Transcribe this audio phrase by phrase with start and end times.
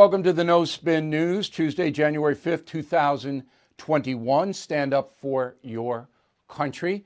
[0.00, 4.52] welcome to the No Spin News, Tuesday, January 5th, 2021.
[4.54, 6.08] Stand up for your
[6.48, 7.04] country.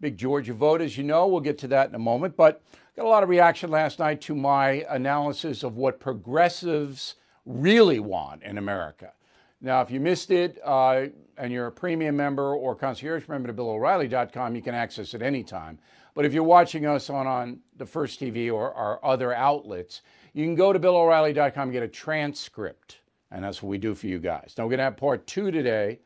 [0.00, 1.26] Big Georgia vote, as you know.
[1.26, 2.36] We'll get to that in a moment.
[2.36, 2.62] But
[2.94, 8.44] got a lot of reaction last night to my analysis of what progressives really want
[8.44, 9.12] in America.
[9.60, 13.54] Now, if you missed it uh, and you're a premium member or concierge member to
[13.54, 15.80] BillO'Reilly.com, you can access it anytime.
[16.14, 20.02] But if you're watching us on, on the First TV or our other outlets,
[20.36, 22.98] you can go to BillO'Reilly.com and get a transcript.
[23.30, 24.54] And that's what we do for you guys.
[24.56, 26.00] Now, we're going to have part two today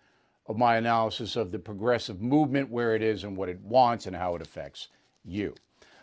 [0.47, 4.15] of my analysis of the progressive movement, where it is and what it wants and
[4.15, 4.87] how it affects
[5.25, 5.53] you.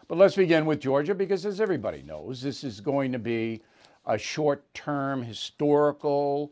[0.09, 3.61] But let's begin with Georgia because, as everybody knows, this is going to be
[4.05, 6.51] a short term historical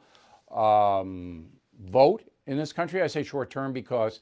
[0.49, 1.47] um,
[1.83, 3.01] vote in this country.
[3.01, 4.21] I say short term because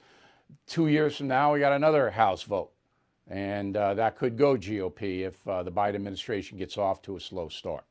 [0.65, 2.72] two years from now, we got another House vote.
[3.27, 7.19] And uh, that could go GOP if uh, the Biden administration gets off to a
[7.19, 7.85] slow start.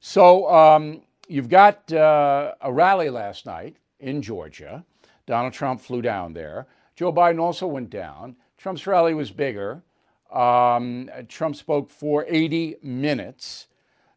[0.00, 4.84] So um, you've got uh, a rally last night in Georgia.
[5.26, 6.66] Donald Trump flew down there.
[6.96, 8.36] Joe Biden also went down.
[8.58, 9.82] Trump's rally was bigger.
[10.30, 13.66] Um, Trump spoke for 80 minutes.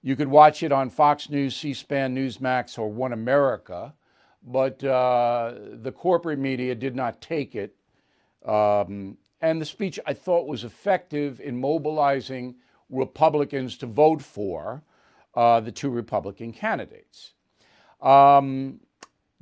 [0.01, 3.93] You could watch it on Fox News, C SPAN, Newsmax, or One America,
[4.45, 7.75] but uh, the corporate media did not take it.
[8.45, 12.55] Um, and the speech I thought was effective in mobilizing
[12.89, 14.83] Republicans to vote for
[15.35, 17.33] uh, the two Republican candidates.
[18.01, 18.79] Um,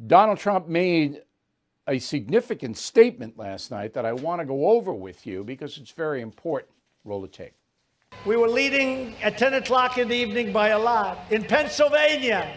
[0.07, 1.21] Donald Trump made
[1.87, 5.91] a significant statement last night that I want to go over with you because it's
[5.91, 6.71] very important.
[7.05, 7.53] Roll the tape.
[8.25, 11.19] We were leading at 10 o'clock in the evening by a lot.
[11.29, 12.51] In Pennsylvania,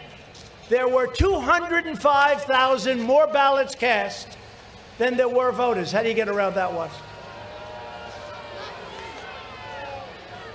[0.67, 4.35] there were 205,000 more ballots cast
[4.97, 5.91] than there were voters.
[5.91, 6.89] How do you get around that one?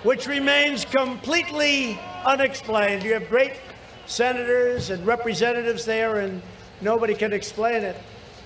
[0.03, 3.03] Which remains completely unexplained.
[3.03, 3.53] You have great
[4.07, 6.41] senators and representatives there, and
[6.81, 7.97] nobody can explain it.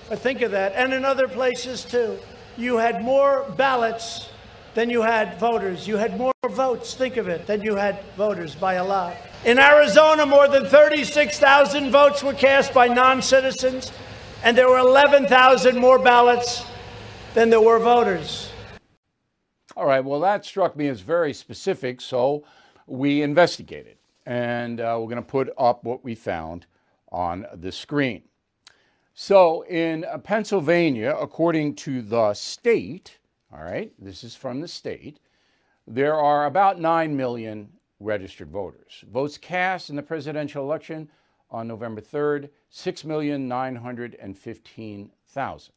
[0.09, 0.73] But think of that.
[0.75, 2.19] And in other places, too.
[2.57, 4.29] You had more ballots
[4.75, 5.87] than you had voters.
[5.87, 9.15] You had more votes, think of it, than you had voters by a lot.
[9.45, 13.91] In Arizona, more than 36,000 votes were cast by non citizens,
[14.43, 16.65] and there were 11,000 more ballots
[17.33, 18.49] than there were voters.
[19.77, 22.45] All right, well, that struck me as very specific, so
[22.87, 23.97] we investigated.
[24.25, 26.65] And uh, we're going to put up what we found
[27.11, 28.21] on the screen.
[29.13, 33.17] So in Pennsylvania, according to the state,
[33.51, 35.19] all right, this is from the state,
[35.85, 37.67] there are about 9 million
[37.99, 39.03] registered voters.
[39.11, 41.09] Votes cast in the presidential election
[41.51, 45.69] on November 3rd, 6,915,000.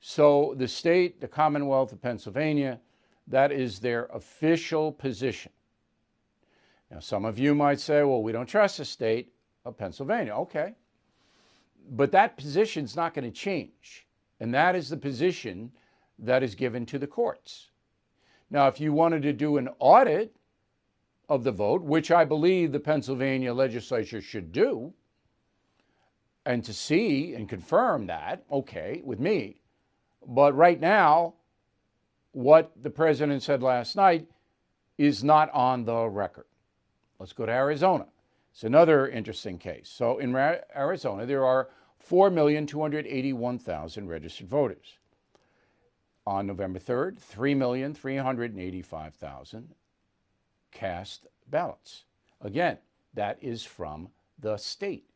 [0.00, 2.80] So the state, the Commonwealth of Pennsylvania,
[3.26, 5.52] that is their official position.
[6.90, 9.32] Now, some of you might say, well, we don't trust the state
[9.64, 10.34] of Pennsylvania.
[10.34, 10.74] Okay.
[11.90, 14.06] But that position is not going to change.
[14.40, 15.72] And that is the position
[16.18, 17.70] that is given to the courts.
[18.50, 20.36] Now, if you wanted to do an audit
[21.28, 24.92] of the vote, which I believe the Pennsylvania legislature should do,
[26.44, 29.62] and to see and confirm that, okay, with me.
[30.26, 31.34] But right now,
[32.32, 34.26] what the president said last night
[34.98, 36.46] is not on the record.
[37.18, 38.06] Let's go to Arizona.
[38.52, 39.88] It's another interesting case.
[39.88, 41.68] So in Arizona, there are
[42.08, 44.98] 4,281,000 registered voters.
[46.26, 49.64] On November 3rd, 3,385,000
[50.70, 52.04] cast ballots.
[52.40, 52.78] Again,
[53.14, 55.10] that is from the state.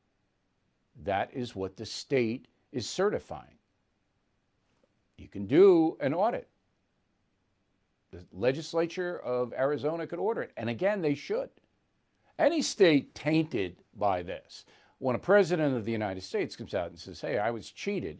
[1.05, 3.59] That is what the state is certifying.
[5.17, 6.49] You can do an audit.
[8.17, 10.53] The legislature of Arizona could order it.
[10.57, 11.51] And again, they should.
[12.39, 14.65] Any state tainted by this,
[14.99, 18.19] when a president of the United States comes out and says, hey, I was cheated,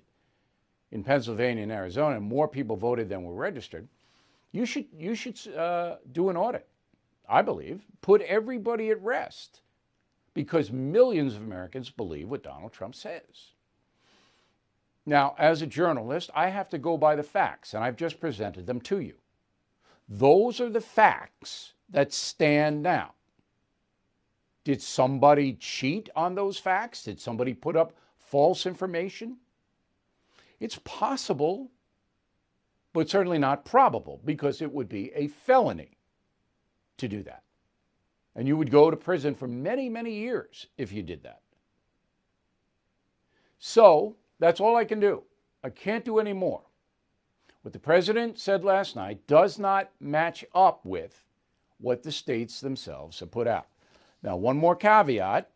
[0.93, 3.89] in Pennsylvania and Arizona, more people voted than were registered,
[4.53, 6.67] you should, you should uh, do an audit,
[7.29, 7.83] I believe.
[8.01, 9.61] Put everybody at rest
[10.33, 13.53] because millions of Americans believe what Donald Trump says.
[15.05, 18.67] Now, as a journalist, I have to go by the facts, and I've just presented
[18.67, 19.15] them to you.
[20.09, 23.13] Those are the facts that stand now.
[24.65, 27.05] Did somebody cheat on those facts?
[27.05, 29.37] Did somebody put up false information?
[30.59, 31.71] It's possible,
[32.93, 35.99] but certainly not probable because it would be a felony
[36.97, 37.43] to do that.
[38.35, 41.41] And you would go to prison for many, many years if you did that.
[43.59, 45.23] So that's all I can do.
[45.63, 46.63] I can't do any more.
[47.67, 51.25] What the president said last night does not match up with
[51.81, 53.67] what the states themselves have put out.
[54.23, 55.51] Now, one more caveat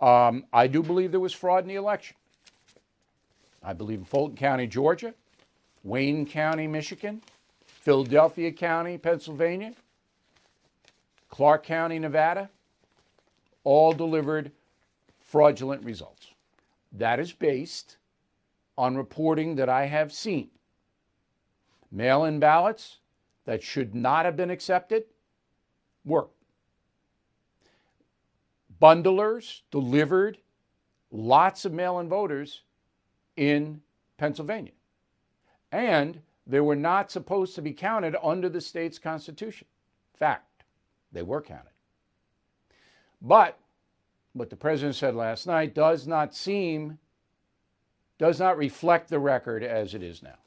[0.00, 2.16] Um, I do believe there was fraud in the election.
[3.62, 5.12] I believe in Fulton County, Georgia,
[5.84, 7.20] Wayne County, Michigan,
[7.66, 9.74] Philadelphia County, Pennsylvania,
[11.28, 12.48] Clark County, Nevada,
[13.62, 14.52] all delivered
[15.20, 16.28] fraudulent results.
[16.90, 17.98] That is based
[18.78, 20.48] on reporting that I have seen.
[21.92, 22.98] Mail in ballots
[23.44, 25.04] that should not have been accepted
[26.04, 26.28] were.
[28.80, 30.38] Bundlers delivered
[31.12, 32.62] lots of mail in voters
[33.36, 33.82] in
[34.16, 34.72] Pennsylvania.
[35.70, 39.68] And they were not supposed to be counted under the state's constitution.
[40.14, 40.64] Fact,
[41.12, 41.70] they were counted.
[43.20, 43.58] But
[44.32, 46.98] what the president said last night does not seem,
[48.18, 50.38] does not reflect the record as it is now.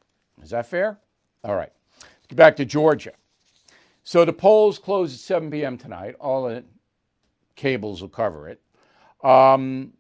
[0.41, 1.00] Is that fair?
[1.45, 1.71] All right.
[2.01, 3.12] Let's get back to Georgia.
[4.03, 5.77] So the polls close at 7 p.m.
[5.77, 6.15] tonight.
[6.19, 6.63] All the
[7.56, 8.62] cables will cover it.
[9.24, 9.94] Um,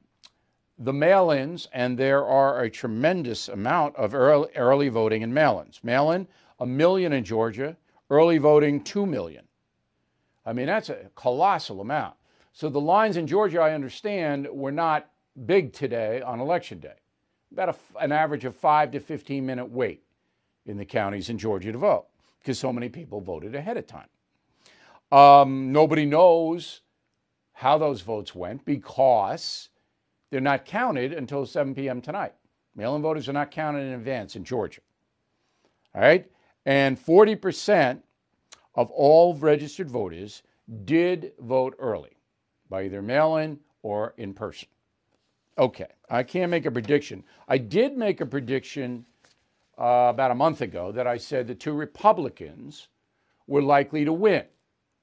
[0.79, 5.63] the mail ins, and there are a tremendous amount of early, early voting and mail
[5.65, 5.79] ins.
[5.83, 6.27] Mail in,
[6.59, 7.77] a million in Georgia,
[8.09, 9.45] early voting, two million.
[10.47, 12.15] I mean, that's a colossal amount.
[12.53, 15.11] So the lines in Georgia, I understand, were not
[15.45, 16.95] big today on election day.
[17.51, 20.04] About a, an average of five to 15 minute wait
[20.65, 22.05] in the counties in Georgia to vote
[22.39, 24.07] because so many people voted ahead of time.
[25.11, 26.81] Um, nobody knows
[27.53, 29.69] how those votes went because
[30.29, 32.01] they're not counted until 7 p.m.
[32.01, 32.33] tonight.
[32.75, 34.81] Mail in voters are not counted in advance in Georgia.
[35.93, 36.29] All right?
[36.65, 38.01] And 40%
[38.75, 40.43] of all registered voters
[40.83, 42.17] did vote early
[42.69, 44.67] by either mail in or in person.
[45.57, 47.23] Okay, I can't make a prediction.
[47.47, 49.05] I did make a prediction
[49.77, 52.87] uh, about a month ago that I said the two Republicans
[53.47, 54.45] were likely to win.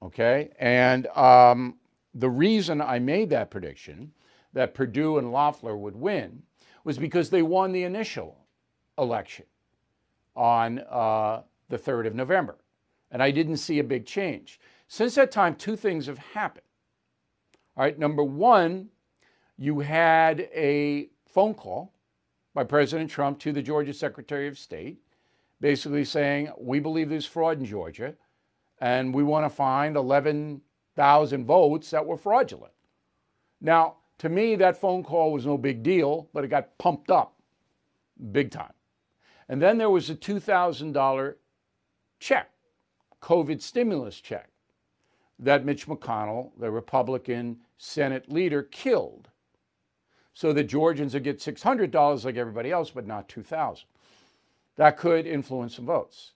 [0.02, 1.76] Okay, and um,
[2.14, 4.12] the reason I made that prediction
[4.52, 6.42] that Perdue and Loeffler would win
[6.84, 8.36] was because they won the initial
[8.98, 9.46] election
[10.34, 12.56] on uh, the 3rd of November.
[13.10, 14.58] And I didn't see a big change.
[14.88, 16.66] Since that time, two things have happened.
[17.76, 18.88] All right, number one,
[19.56, 21.92] you had a phone call
[22.54, 24.98] by President Trump to the Georgia Secretary of State,
[25.60, 28.14] basically saying, We believe there's fraud in Georgia,
[28.80, 32.72] and we want to find 11,000 votes that were fraudulent.
[33.60, 37.36] Now, to me, that phone call was no big deal, but it got pumped up
[38.30, 38.72] big time.
[39.48, 41.34] And then there was a $2,000
[42.20, 42.50] check,
[43.20, 44.48] COVID stimulus check,
[45.38, 49.28] that Mitch McConnell, the Republican Senate leader, killed.
[50.34, 53.84] So the Georgians would get $600 like everybody else, but not 2000
[54.76, 56.32] That could influence some votes.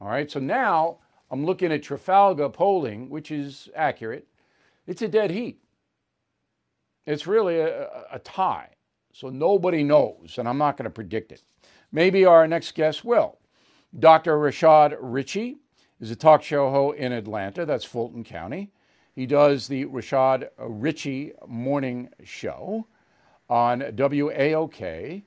[0.00, 0.98] All right, so now
[1.30, 4.26] I'm looking at Trafalgar polling, which is accurate.
[4.86, 5.60] It's a dead heat.
[7.06, 8.70] It's really a, a tie.
[9.12, 11.42] So nobody knows, and I'm not going to predict it.
[11.92, 13.38] Maybe our next guest will.
[13.96, 14.36] Dr.
[14.36, 15.58] Rashad Richey
[16.00, 18.72] is a talk show host in Atlanta, that's Fulton County.
[19.14, 22.88] He does the Rashad Richey Morning Show
[23.48, 25.22] on WAOK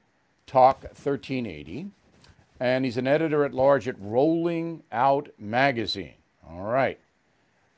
[0.46, 1.88] Talk 1380.
[2.60, 6.16] And he's an editor at large at Rolling Out Magazine.
[6.50, 7.00] All right.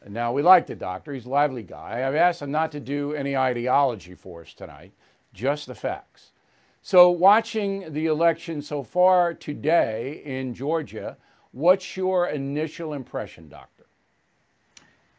[0.08, 1.14] Now, we like the doctor.
[1.14, 2.08] He's a lively guy.
[2.08, 4.94] I've asked him not to do any ideology for us tonight,
[5.34, 6.32] just the facts.
[6.82, 11.18] So, watching the election so far today in Georgia,
[11.52, 13.86] what's your initial impression, Doctor?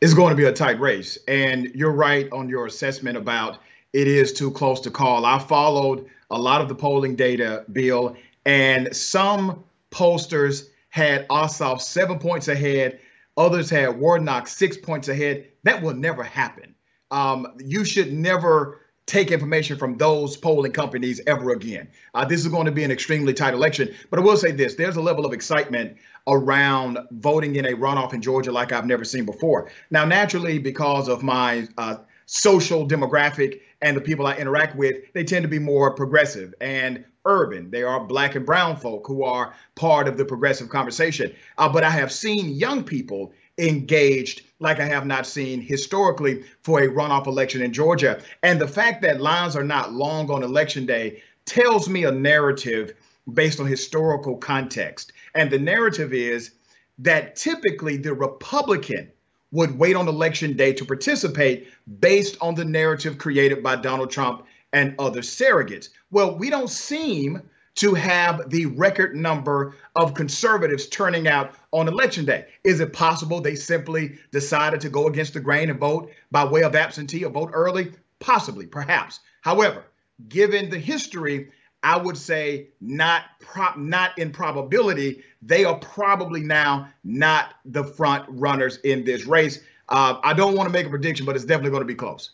[0.00, 1.18] It's going to be a tight race.
[1.28, 3.58] And you're right on your assessment about
[3.92, 5.24] it is too close to call.
[5.24, 8.16] I followed a lot of the polling data, Bill,
[8.46, 13.00] and some pollsters had Ossoff seven points ahead
[13.40, 15.46] Others had Warnock six points ahead.
[15.62, 16.74] That will never happen.
[17.10, 21.88] Um, you should never take information from those polling companies ever again.
[22.14, 23.92] Uh, this is going to be an extremely tight election.
[24.10, 28.12] But I will say this there's a level of excitement around voting in a runoff
[28.12, 29.70] in Georgia like I've never seen before.
[29.90, 35.24] Now, naturally, because of my uh, social demographic and the people I interact with, they
[35.24, 37.70] tend to be more progressive and urban.
[37.70, 41.34] They are black and brown folk who are part of the progressive conversation.
[41.58, 46.80] Uh, but I have seen young people engaged like I have not seen historically for
[46.80, 48.22] a runoff election in Georgia.
[48.42, 52.94] And the fact that lines are not long on election day tells me a narrative
[53.32, 55.12] based on historical context.
[55.34, 56.52] And the narrative is
[56.98, 59.10] that typically the Republican
[59.52, 61.68] would wait on election day to participate
[62.00, 65.88] based on the narrative created by Donald Trump and other surrogates.
[66.10, 67.42] Well, we don't seem
[67.76, 72.46] to have the record number of conservatives turning out on election day.
[72.64, 76.62] Is it possible they simply decided to go against the grain and vote by way
[76.62, 77.92] of absentee or vote early?
[78.18, 79.20] Possibly, perhaps.
[79.40, 79.84] However,
[80.28, 81.50] given the history,
[81.82, 85.22] I would say not prop not in probability.
[85.42, 89.60] They are probably now not the front runners in this race.
[89.88, 92.30] Uh, I don't want to make a prediction, but it's definitely going to be close.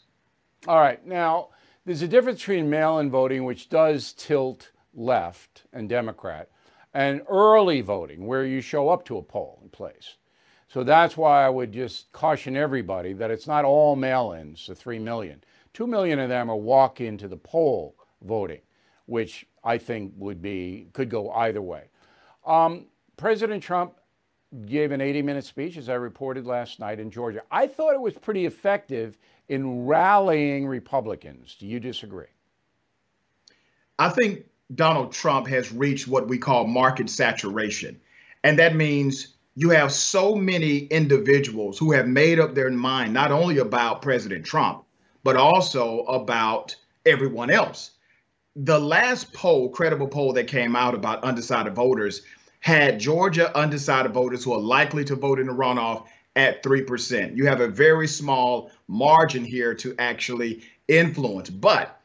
[0.66, 1.04] All right.
[1.06, 1.48] Now,
[1.84, 6.50] there's a difference between mail in voting, which does tilt left and Democrat,
[6.92, 10.16] and early voting, where you show up to a poll polling place.
[10.68, 14.74] So that's why I would just caution everybody that it's not all mail ins, the
[14.74, 15.44] 3 million.
[15.74, 18.60] 2 million of them are walk into the poll voting,
[19.06, 21.84] which I think would be, could go either way.
[22.44, 22.86] Um,
[23.16, 23.94] President Trump
[24.66, 27.42] gave an 80 minute speech, as I reported last night in Georgia.
[27.50, 31.56] I thought it was pretty effective in rallying Republicans.
[31.58, 32.26] Do you disagree?
[33.98, 34.44] I think
[34.74, 38.00] Donald Trump has reached what we call market saturation.
[38.44, 43.32] And that means you have so many individuals who have made up their mind not
[43.32, 44.84] only about President Trump,
[45.24, 47.92] but also about everyone else.
[48.58, 52.22] The last poll, credible poll that came out about undecided voters,
[52.60, 57.36] had Georgia undecided voters who are likely to vote in the runoff at 3%.
[57.36, 61.50] You have a very small margin here to actually influence.
[61.50, 61.95] But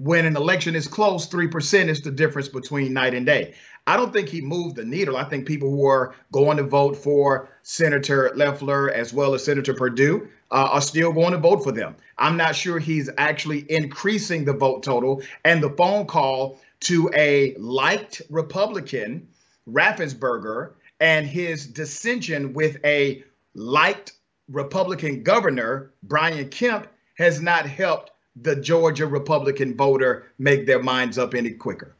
[0.00, 3.52] when an election is close, 3% is the difference between night and day.
[3.86, 5.14] I don't think he moved the needle.
[5.14, 9.74] I think people who are going to vote for Senator Loeffler as well as Senator
[9.74, 11.96] Perdue uh, are still going to vote for them.
[12.16, 15.22] I'm not sure he's actually increasing the vote total.
[15.44, 19.28] And the phone call to a liked Republican,
[19.68, 23.22] Raffensperger, and his dissension with a
[23.54, 24.12] liked
[24.48, 31.34] Republican governor, Brian Kemp, has not helped the Georgia Republican voter make their minds up
[31.34, 31.96] any quicker.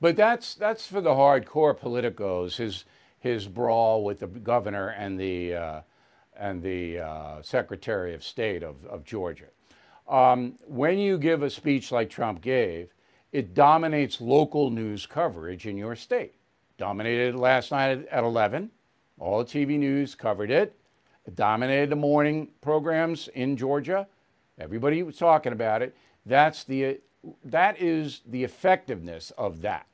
[0.00, 2.56] But that's that's for the hardcore politicos.
[2.56, 2.84] His
[3.18, 5.80] his brawl with the governor and the uh,
[6.36, 9.46] and the uh, Secretary of State of, of Georgia.
[10.08, 12.92] Um, when you give a speech like Trump gave,
[13.32, 16.34] it dominates local news coverage in your state.
[16.78, 18.70] Dominated last night at 11.
[19.18, 20.74] All TV news covered it.
[21.26, 24.08] It dominated the morning programs in Georgia.
[24.60, 25.96] Everybody was talking about it.
[26.26, 27.00] That's the
[27.44, 29.86] that is the effectiveness of that.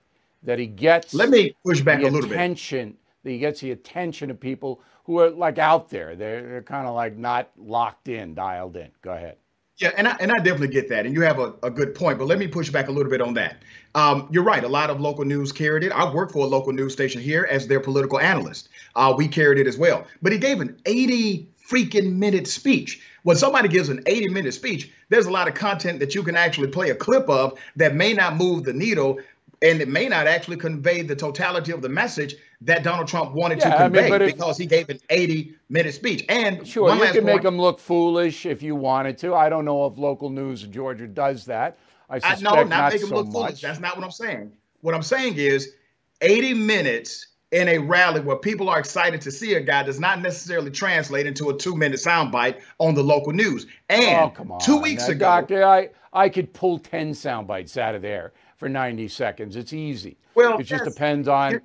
[0.42, 1.14] That he gets.
[1.14, 2.98] Let me push back a little bit attention, bit.
[3.24, 6.16] That he gets the attention of people who are like out there.
[6.16, 8.90] They're, they're kind of like not locked in, dialed in.
[9.02, 9.36] Go ahead.
[9.78, 11.04] Yeah, and I, and I definitely get that.
[11.04, 13.20] And you have a, a good point, but let me push back a little bit
[13.20, 13.62] on that.
[13.94, 14.64] Um, you're right.
[14.64, 15.92] A lot of local news carried it.
[15.92, 18.70] I work for a local news station here as their political analyst.
[18.94, 20.06] Uh, we carried it as well.
[20.22, 23.02] But he gave an 80 freaking minute speech.
[23.26, 26.36] When somebody gives an 80 minute speech, there's a lot of content that you can
[26.36, 29.18] actually play a clip of that may not move the needle
[29.62, 33.58] and it may not actually convey the totality of the message that Donald Trump wanted
[33.58, 36.24] yeah, to convey I mean, because he gave an 80 minute speech.
[36.28, 39.34] And sure, you can make him look foolish if you wanted to.
[39.34, 41.78] I don't know if local news in Georgia does that.
[42.08, 43.34] I suspect I, no, not, not make him so look much.
[43.34, 43.60] foolish.
[43.60, 44.52] That's not what I'm saying.
[44.82, 45.72] What I'm saying is
[46.20, 50.20] 80 minutes in a rally where people are excited to see a guy does not
[50.20, 53.66] necessarily translate into a two minute soundbite on the local news.
[53.90, 57.76] Oh, and oh, two weeks now, ago, Doctor, I, I could pull 10 sound bites
[57.76, 59.54] out of there for 90 seconds.
[59.54, 60.16] It's easy.
[60.34, 61.60] Well, it just depends on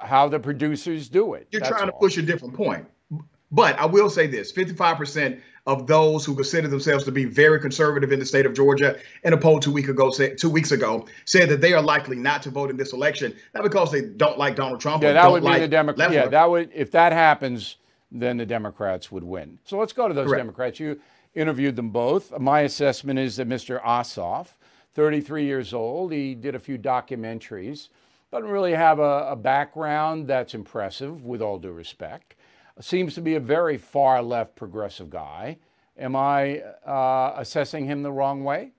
[0.00, 1.48] how the producers do it.
[1.50, 1.98] You're That's trying all.
[1.98, 2.86] to push a different point.
[3.50, 8.10] But I will say this 55% of those who consider themselves to be very conservative
[8.10, 11.48] in the state of Georgia in a poll two week ago two weeks ago said
[11.48, 14.56] that they are likely not to vote in this election, not because they don't like
[14.56, 15.02] Donald Trump.
[15.02, 16.12] Yeah, that would be like the Democrats.
[16.12, 17.76] Yeah, that would if that happens,
[18.10, 19.58] then the Democrats would win.
[19.64, 20.40] So let's go to those Correct.
[20.40, 20.80] Democrats.
[20.80, 21.00] You
[21.34, 22.36] interviewed them both.
[22.38, 23.80] My assessment is that Mr.
[23.82, 24.48] Ossoff
[24.94, 26.12] 33 years old.
[26.12, 27.88] He did a few documentaries.
[28.30, 32.34] Doesn't really have a, a background that's impressive, with all due respect.
[32.80, 35.58] Seems to be a very far left progressive guy.
[35.98, 38.72] Am I uh, assessing him the wrong way?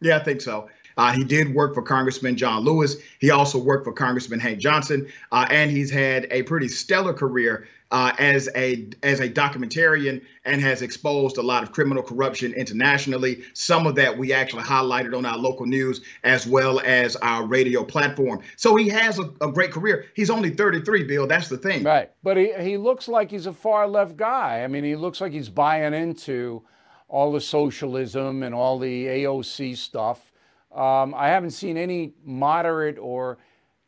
[0.00, 0.68] Yeah, I think so.
[0.96, 2.96] Uh, he did work for Congressman John Lewis.
[3.20, 7.68] He also worked for Congressman Hank Johnson, uh, and he's had a pretty stellar career
[7.90, 13.42] uh, as a as a documentarian and has exposed a lot of criminal corruption internationally.
[13.54, 17.84] Some of that we actually highlighted on our local news as well as our radio
[17.84, 18.40] platform.
[18.56, 20.06] So he has a, a great career.
[20.14, 21.26] He's only 33, Bill.
[21.26, 21.84] That's the thing.
[21.84, 24.62] Right, but he he looks like he's a far left guy.
[24.64, 26.62] I mean, he looks like he's buying into
[27.08, 30.32] all the socialism and all the AOC stuff.
[30.74, 33.38] Um, I haven't seen any moderate or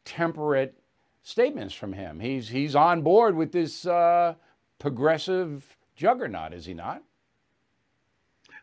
[0.04, 0.78] temperate
[1.28, 2.20] statements from him.
[2.20, 4.34] He's he's on board with this uh,
[4.78, 7.02] progressive juggernaut, is he not?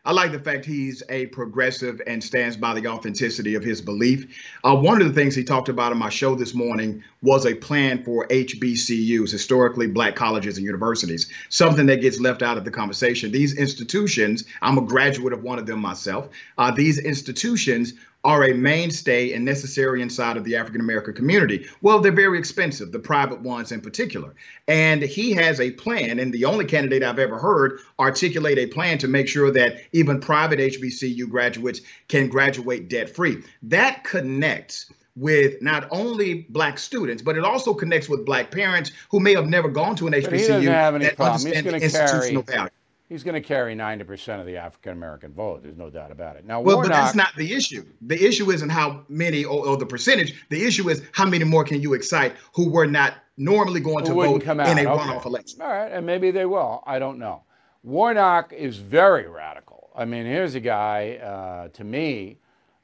[0.04, 4.40] I like the fact he's a progressive and stands by the authenticity of his belief.
[4.62, 7.56] Uh, one of the things he talked about in my show this morning was a
[7.56, 12.70] plan for HBCUs, historically black colleges and universities, something that gets left out of the
[12.70, 13.32] conversation.
[13.32, 17.94] These institutions, I'm a graduate of one of them myself, uh, these institutions
[18.26, 21.64] are a mainstay and necessary inside of the African American community.
[21.80, 24.34] Well, they're very expensive, the private ones in particular.
[24.66, 28.98] And he has a plan, and the only candidate I've ever heard articulate a plan
[28.98, 33.44] to make sure that even private HBCU graduates can graduate debt free.
[33.62, 39.20] That connects with not only black students, but it also connects with black parents who
[39.20, 41.52] may have never gone to an HBCU he doesn't have any that problem.
[41.52, 42.02] He's going to carry.
[42.02, 42.70] institutional value.
[43.08, 45.62] He's going to carry 90% of the African American vote.
[45.62, 46.44] There's no doubt about it.
[46.44, 47.84] Now, Well, Warnock, but that's not the issue.
[48.02, 50.34] The issue isn't how many or, or the percentage.
[50.48, 54.14] The issue is how many more can you excite who were not normally going to
[54.14, 54.68] vote come out.
[54.68, 55.02] in a Okay.
[55.02, 55.62] runoff election.
[55.62, 56.82] All right, and maybe they will.
[56.86, 57.44] I don't know.
[57.84, 59.90] Warnock is very radical.
[59.94, 62.38] I mean, here's a guy, uh, to me,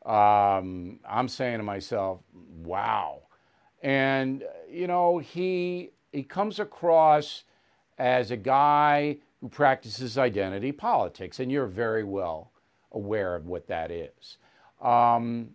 [0.06, 2.20] um, I'm saying to myself,
[2.62, 3.22] wow.
[3.82, 7.42] And, you know, he, he comes across
[7.98, 12.52] as a guy who practices identity politics, and you're very well
[12.92, 14.38] aware of what that is.
[14.80, 15.50] Um,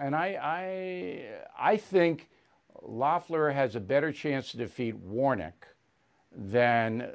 [0.00, 2.28] and I, I, I think
[2.82, 5.68] Loeffler has a better chance to defeat Warnock
[6.36, 7.08] than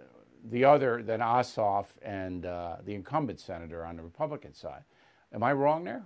[0.50, 4.84] the other, than Ossoff and uh, the incumbent senator on the Republican side.
[5.34, 6.06] Am I wrong there?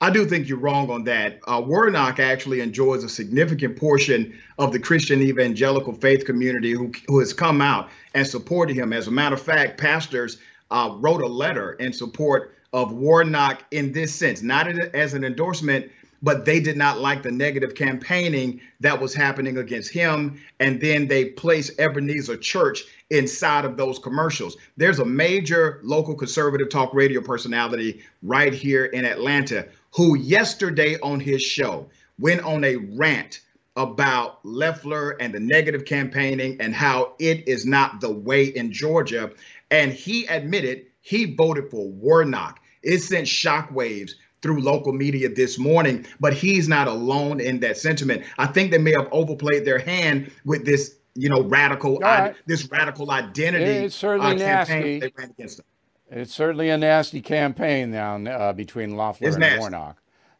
[0.00, 1.40] I do think you're wrong on that.
[1.46, 7.18] Uh, Warnock actually enjoys a significant portion of the Christian evangelical faith community who, who
[7.18, 8.92] has come out and supported him.
[8.92, 10.36] As a matter of fact, pastors
[10.70, 15.90] uh, wrote a letter in support of Warnock in this sense, not as an endorsement,
[16.22, 20.38] but they did not like the negative campaigning that was happening against him.
[20.60, 24.56] And then they placed Ebenezer Church inside of those commercials.
[24.76, 31.18] There's a major local conservative talk radio personality right here in Atlanta who yesterday on
[31.18, 31.88] his show
[32.18, 33.40] went on a rant
[33.76, 39.30] about Loeffler and the negative campaigning and how it is not the way in Georgia.
[39.70, 42.60] And he admitted he voted for Warnock.
[42.82, 48.22] It sent shockwaves through local media this morning, but he's not alone in that sentiment.
[48.36, 52.34] I think they may have overplayed their hand with this, you know, radical, right.
[52.46, 54.72] this radical identity It's certainly uh, nasty.
[54.74, 55.64] campaign they ran against him.
[56.10, 59.58] It's certainly a nasty campaign now uh, between Loeffler It's and nasty.
[59.58, 59.98] Warnock.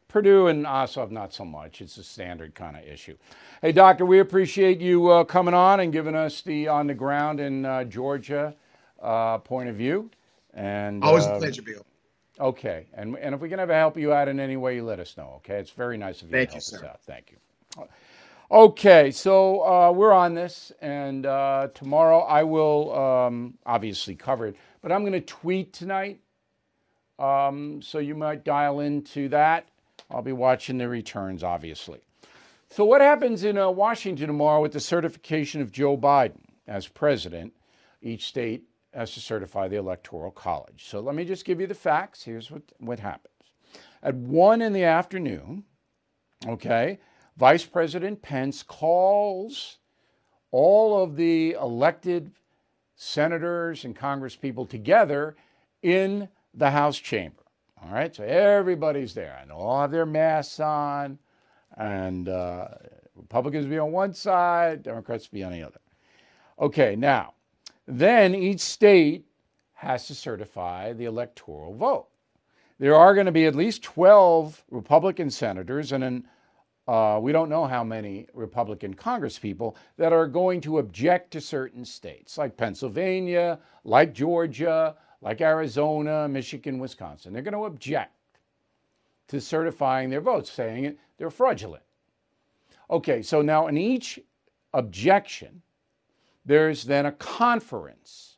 [0.08, 1.80] Perdue and Ossoff, not so much.
[1.82, 3.16] It's a standard kind of issue.
[3.60, 7.40] Hey, Doctor, we appreciate you uh, coming on and giving us the on the ground
[7.40, 8.54] in uh, Georgia
[9.02, 10.10] uh, point of view.
[10.54, 11.84] And Always a uh, pleasure, Bill.
[12.38, 15.00] Okay, and and if we can ever help you out in any way, you let
[15.00, 15.34] us know.
[15.36, 16.86] Okay, it's very nice of you Thank to you, help us sir.
[16.86, 17.00] out.
[17.02, 17.38] Thank you.
[18.48, 24.56] Okay, so uh, we're on this, and uh, tomorrow I will um, obviously cover it,
[24.82, 26.20] but I'm going to tweet tonight,
[27.18, 29.66] um, so you might dial into that.
[30.12, 31.98] I'll be watching the returns, obviously.
[32.70, 37.52] So, what happens in uh, Washington tomorrow with the certification of Joe Biden as president?
[38.00, 38.62] Each state
[38.94, 40.84] has to certify the Electoral College.
[40.86, 42.22] So, let me just give you the facts.
[42.22, 43.34] Here's what, what happens.
[44.04, 45.64] At 1 in the afternoon,
[46.46, 47.00] okay,
[47.36, 49.78] Vice President Pence calls
[50.50, 52.32] all of the elected
[52.94, 55.36] senators and congresspeople together
[55.82, 57.42] in the House chamber.
[57.82, 61.18] All right, so everybody's there and all have their masks on,
[61.76, 62.68] and uh,
[63.14, 65.80] Republicans be on one side, Democrats be on the other.
[66.58, 67.34] Okay, now,
[67.86, 69.26] then each state
[69.74, 72.08] has to certify the electoral vote.
[72.78, 76.26] There are going to be at least 12 Republican senators and an
[76.88, 81.84] uh, we don't know how many Republican congresspeople that are going to object to certain
[81.84, 87.32] states, like Pennsylvania, like Georgia, like Arizona, Michigan, Wisconsin.
[87.32, 88.12] They're going to object
[89.28, 91.82] to certifying their votes, saying they're fraudulent.
[92.88, 94.20] Okay, so now in each
[94.72, 95.62] objection,
[96.44, 98.36] there's then a conference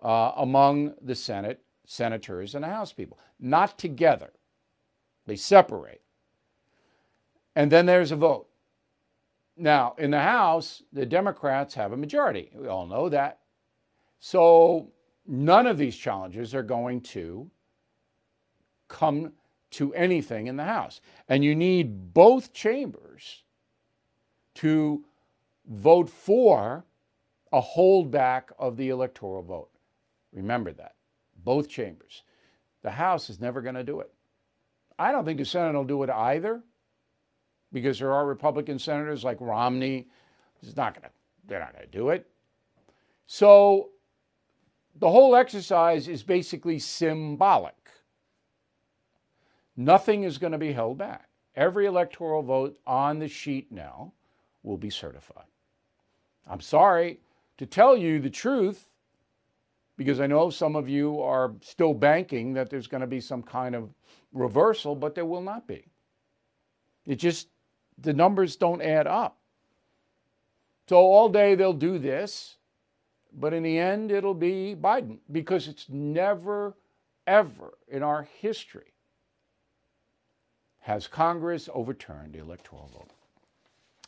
[0.00, 4.30] uh, among the Senate senators and the House people, not together.
[5.26, 6.03] They separate.
[7.56, 8.48] And then there's a vote.
[9.56, 12.50] Now, in the House, the Democrats have a majority.
[12.54, 13.38] We all know that.
[14.18, 14.90] So
[15.26, 17.50] none of these challenges are going to
[18.88, 19.32] come
[19.70, 21.00] to anything in the House.
[21.28, 23.44] And you need both chambers
[24.56, 25.04] to
[25.66, 26.84] vote for
[27.52, 29.70] a holdback of the electoral vote.
[30.32, 30.94] Remember that.
[31.44, 32.22] Both chambers.
[32.82, 34.12] The House is never going to do it.
[34.98, 36.62] I don't think the Senate will do it either
[37.74, 40.06] because there are Republican senators like Romney.
[40.62, 41.10] He's not going to,
[41.46, 42.26] they're not going to do it.
[43.26, 43.90] So
[44.98, 47.74] the whole exercise is basically symbolic.
[49.76, 51.28] Nothing is going to be held back.
[51.56, 54.12] Every electoral vote on the sheet now
[54.62, 55.44] will be certified.
[56.48, 57.18] I'm sorry
[57.58, 58.88] to tell you the truth
[59.96, 63.42] because I know some of you are still banking that there's going to be some
[63.42, 63.90] kind of
[64.32, 65.86] reversal, but there will not be.
[67.06, 67.48] It just,
[67.98, 69.38] the numbers don't add up.
[70.88, 72.56] So all day they'll do this,
[73.32, 76.76] but in the end it'll be Biden because it's never,
[77.26, 78.92] ever in our history
[80.80, 83.10] has Congress overturned the electoral vote.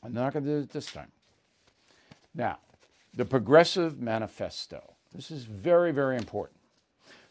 [0.03, 1.11] I'm not going to do it this time.
[2.35, 2.59] Now,
[3.15, 4.93] the Progressive Manifesto.
[5.15, 6.61] This is very, very important.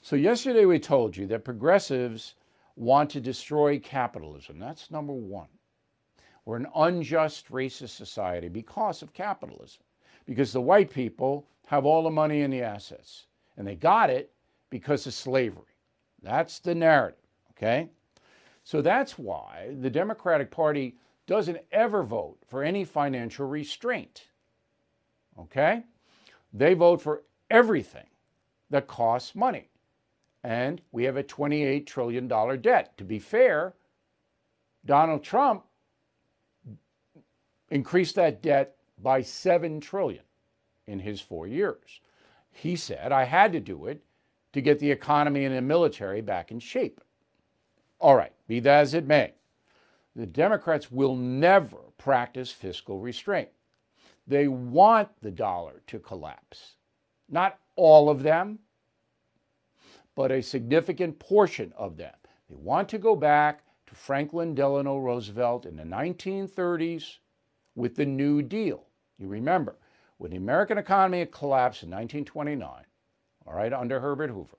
[0.02, 2.34] So, yesterday we told you that progressives
[2.76, 4.58] want to destroy capitalism.
[4.58, 5.48] That's number one.
[6.45, 9.81] We're an unjust, racist society because of capitalism,
[10.25, 13.25] because the white people have all the money and the assets,
[13.58, 14.31] and they got it
[14.69, 15.63] because of slavery.
[16.21, 17.19] That's the narrative,
[17.51, 17.89] okay?
[18.63, 24.25] So that's why the Democratic Party doesn't ever vote for any financial restraint.
[25.39, 25.84] Okay?
[26.53, 28.08] They vote for everything
[28.69, 29.69] that costs money.
[30.43, 32.97] And we have a $28 trillion debt.
[32.97, 33.73] To be fair,
[34.86, 35.63] Donald Trump
[37.75, 40.23] increased that debt by 7 trillion
[40.88, 41.99] in his 4 years.
[42.51, 44.01] He said I had to do it
[44.53, 47.01] to get the economy and the military back in shape.
[47.99, 49.33] All right, be that as it may,
[50.15, 53.49] the Democrats will never practice fiscal restraint.
[54.25, 56.75] They want the dollar to collapse.
[57.29, 58.59] Not all of them,
[60.15, 62.13] but a significant portion of them.
[62.49, 67.17] They want to go back to Franklin Delano Roosevelt in the 1930s
[67.75, 68.85] with the New Deal.
[69.17, 69.75] You remember,
[70.17, 72.85] when the American economy collapsed in 1929,
[73.45, 74.57] all right, under Herbert Hoover,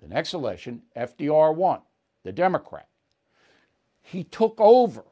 [0.00, 1.80] the next election, FDR won
[2.24, 2.88] the Democrat.
[4.02, 5.04] He took over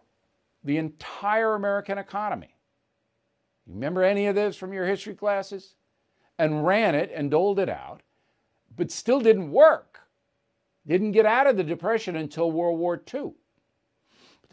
[0.62, 2.55] the entire American economy.
[3.66, 5.74] You remember any of this from your history classes?
[6.37, 8.03] And ran it and doled it out,
[8.77, 10.00] but still didn't work.
[10.85, 13.35] Didn't get out of the Depression until World War II.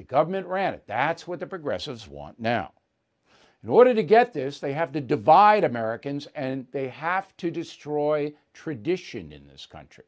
[0.02, 0.86] The government ran it.
[0.88, 2.72] That's what the progressives want now.
[3.62, 8.34] In order to get this, they have to divide Americans and they have to destroy
[8.52, 10.06] tradition in this country.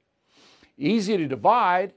[0.79, 1.93] Easy to divide,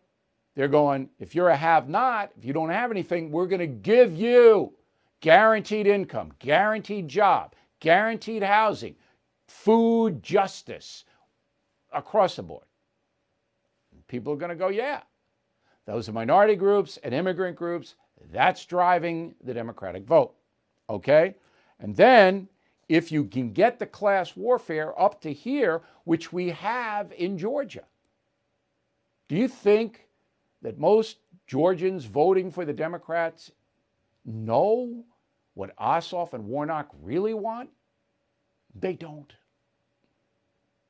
[0.54, 3.66] they're going, if you're a have not, if you don't have anything, we're going to
[3.66, 4.74] give you
[5.20, 8.94] guaranteed income, guaranteed job, guaranteed housing,
[9.48, 11.06] food justice
[11.94, 12.66] across the board.
[14.06, 15.00] People are going to go, yeah.
[15.87, 17.94] Those are minority groups and immigrant groups.
[18.33, 20.35] That's driving the Democratic vote.
[20.90, 21.37] Okay?
[21.79, 22.49] And then
[22.88, 27.85] if you can get the class warfare up to here, which we have in Georgia,
[29.29, 30.09] do you think
[30.62, 33.53] that most Georgians voting for the Democrats
[34.25, 35.05] know
[35.55, 37.70] what Ossoff and Warnock really want?
[38.75, 39.33] They don't.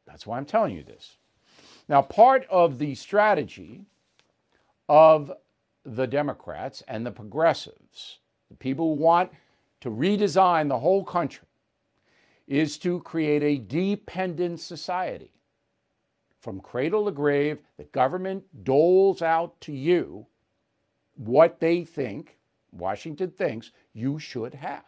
[0.07, 1.17] That's why I'm telling you this.
[1.89, 3.83] Now, part of the strategy
[4.89, 5.33] of
[5.85, 8.19] the Democrats and the progressives,
[8.51, 9.31] the people who want
[9.81, 11.49] to redesign the whole country,
[12.47, 15.33] is to create a dependent society
[16.47, 20.25] from cradle to grave, the government doles out to you
[21.17, 22.39] what they think,
[22.71, 24.85] Washington thinks, you should have.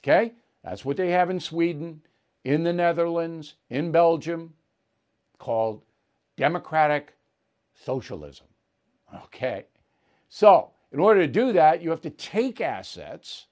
[0.00, 0.34] Okay?
[0.62, 2.02] That's what they have in Sweden,
[2.44, 4.54] in the Netherlands, in Belgium,
[5.38, 5.82] called
[6.36, 7.16] democratic
[7.84, 8.46] socialism.
[9.24, 9.66] Okay?
[10.28, 13.46] So, in order to do that, you have to take assets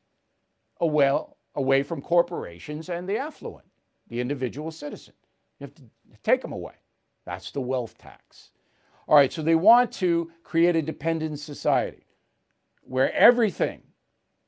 [0.80, 1.18] away,
[1.54, 3.66] away from corporations and the affluent,
[4.08, 5.14] the individual citizen.
[5.58, 5.82] You have to
[6.22, 6.74] take them away.
[7.24, 8.50] That's the wealth tax.
[9.08, 12.06] All right, so they want to create a dependent society
[12.82, 13.82] where everything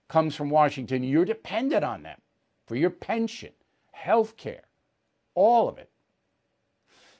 [0.09, 1.03] comes from Washington.
[1.03, 2.21] You're dependent on them
[2.67, 3.53] for your pension,
[3.93, 4.65] health care,
[5.35, 5.91] all of it.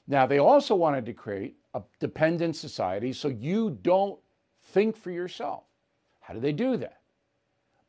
[0.07, 4.19] Now, they also wanted to create a dependent society so you don't
[4.61, 5.63] think for yourself.
[6.19, 6.99] How do they do that?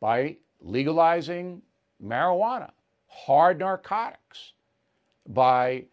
[0.00, 1.62] By legalizing
[2.02, 2.70] marijuana,
[3.06, 4.52] hard narcotics,
[5.28, 5.84] by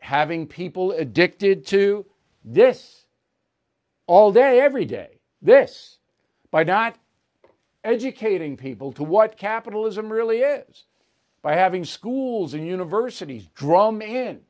[0.00, 2.04] having people addicted to
[2.44, 3.06] this
[4.06, 5.20] all day, every day.
[5.40, 5.98] This.
[6.50, 6.96] By not
[7.82, 10.84] educating people to what capitalism really is.
[11.42, 14.40] By having schools and universities drum in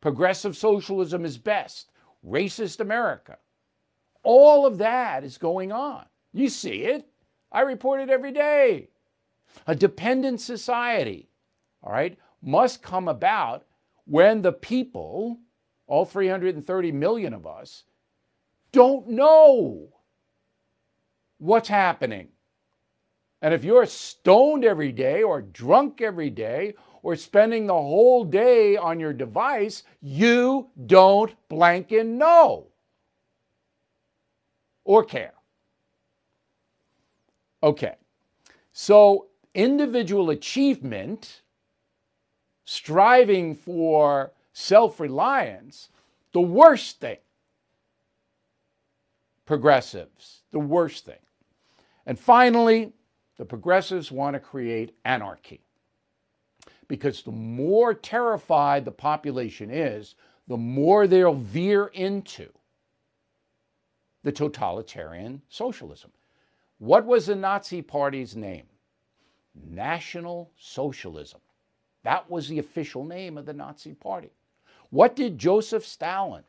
[0.00, 1.90] progressive socialism is best,
[2.26, 3.38] racist America.
[4.22, 6.04] All of that is going on.
[6.32, 7.06] You see it.
[7.52, 8.88] I report it every day.
[9.66, 11.28] A dependent society,
[11.82, 13.64] all right, must come about
[14.06, 15.38] when the people,
[15.86, 17.84] all 330 million of us,
[18.72, 19.88] don't know
[21.38, 22.28] what's happening.
[23.40, 28.78] And if you're stoned every day or drunk every day or spending the whole day
[28.78, 32.66] on your device, you don't blank blanking know
[34.84, 35.34] or care.
[37.62, 37.96] Okay,
[38.72, 41.42] so individual achievement,
[42.64, 45.90] striving for self reliance,
[46.32, 47.18] the worst thing.
[49.44, 51.16] Progressives, the worst thing.
[52.06, 52.94] And finally,
[53.36, 55.63] the progressives want to create anarchy.
[56.88, 60.14] Because the more terrified the population is,
[60.48, 62.48] the more they'll veer into
[64.22, 66.10] the totalitarian socialism.
[66.78, 68.64] What was the Nazi Party's name?
[69.54, 71.40] National Socialism.
[72.02, 74.30] That was the official name of the Nazi Party.
[74.90, 76.44] What did Joseph Stalin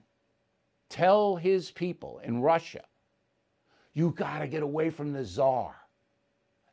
[0.90, 2.84] tell his people in Russia?
[3.94, 5.76] You got to get away from the czar.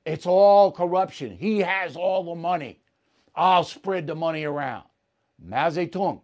[0.05, 1.37] It's all corruption.
[1.37, 2.82] He has all the money.
[3.35, 4.85] I'll spread the money around.
[5.43, 6.21] Mao Zedong,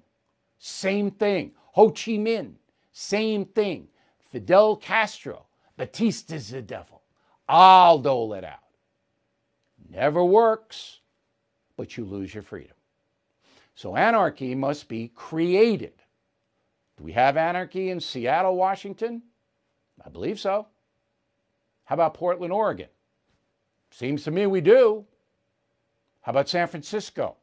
[0.59, 1.53] same thing.
[1.73, 2.55] Ho Chi Minh,
[2.93, 3.89] same thing.
[4.31, 7.03] Fidel Castro, Batista's the devil.
[7.49, 8.59] I'll dole it out.
[9.91, 11.01] Never works,
[11.77, 12.77] but you lose your freedom.
[13.75, 15.95] So anarchy must be created.
[16.97, 19.23] Do we have anarchy in Seattle, Washington?
[20.05, 20.67] I believe so.
[21.85, 22.89] How about Portland, Oregon?
[23.91, 25.07] Seems to me we do.
[26.29, 27.39] How about San Francisco?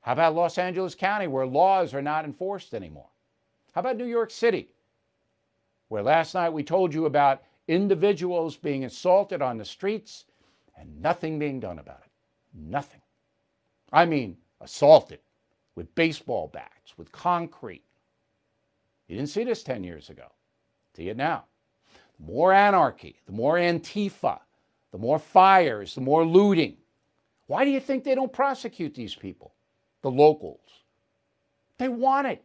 [0.00, 3.10] How about Los Angeles County, where laws are not enforced anymore?
[3.74, 4.70] How about New York City,
[5.88, 10.24] where last night we told you about individuals being assaulted on the streets
[10.78, 12.10] and nothing being done about it?
[12.54, 13.02] Nothing.
[13.92, 15.18] I mean, assaulted
[15.74, 17.84] with baseball bats, with concrete.
[19.08, 20.32] You didn't see this 10 years ago.
[20.96, 21.44] See it now.
[22.18, 24.40] The more anarchy, the more Antifa,
[24.90, 26.78] the more fires, the more looting.
[27.46, 29.52] Why do you think they don't prosecute these people,
[30.02, 30.60] the locals?
[31.78, 32.44] They want it.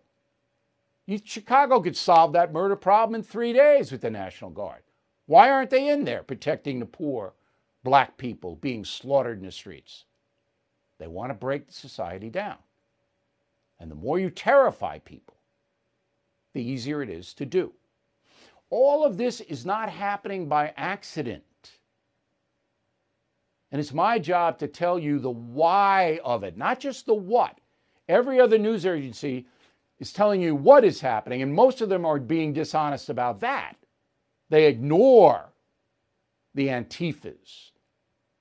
[1.06, 4.82] You, Chicago could solve that murder problem in three days with the National Guard.
[5.26, 7.34] Why aren't they in there protecting the poor
[7.84, 10.06] black people being slaughtered in the streets?
[10.98, 12.58] They want to break the society down.
[13.80, 15.36] And the more you terrify people,
[16.54, 17.74] the easier it is to do.
[18.70, 21.44] All of this is not happening by accident.
[23.72, 27.60] And it's my job to tell you the why of it, not just the what.
[28.08, 29.46] Every other news agency
[30.00, 33.76] is telling you what is happening, and most of them are being dishonest about that.
[34.50, 35.54] They ignore
[36.56, 37.72] the Antifas,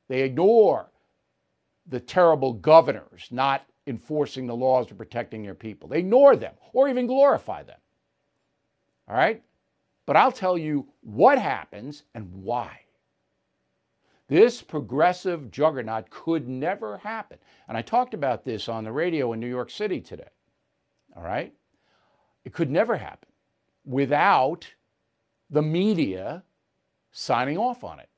[0.09, 0.91] they ignore
[1.87, 5.89] the terrible governors not enforcing the laws or protecting their people.
[5.89, 7.79] They ignore them or even glorify them.
[9.09, 9.43] All right?
[10.07, 12.81] But I'll tell you what happens and why.
[14.29, 17.39] This progressive juggernaut could never happen.
[17.67, 20.29] And I talked about this on the radio in New York City today.
[21.17, 21.55] All right?
[22.45, 23.29] It could never happen
[23.85, 24.67] without
[25.51, 26.43] the media
[27.11, 28.09] signing off on it.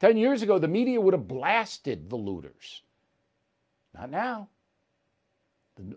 [0.00, 2.82] 10 years ago, the media would have blasted the looters.
[3.94, 4.48] Not now.
[5.76, 5.96] The,